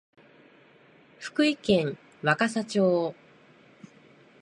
[1.19, 3.13] 福井県若狭町